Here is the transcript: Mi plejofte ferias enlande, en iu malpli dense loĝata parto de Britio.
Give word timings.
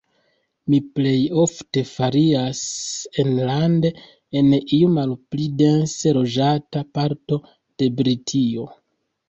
Mi 0.73 0.77
plejofte 0.99 1.83
ferias 1.89 2.61
enlande, 3.25 3.93
en 4.43 4.51
iu 4.79 4.89
malpli 4.97 5.47
dense 5.63 6.17
loĝata 6.21 6.85
parto 6.99 7.43
de 7.49 7.95
Britio. 8.03 8.71